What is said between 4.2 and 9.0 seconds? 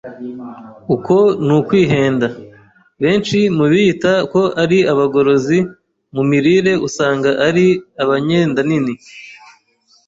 ko ari abagorozi mu mirire usanga ari abanyendanini.